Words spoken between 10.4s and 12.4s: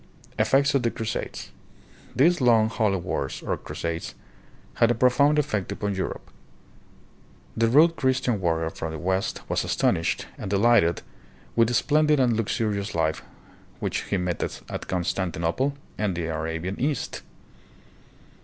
delighted with the splendid and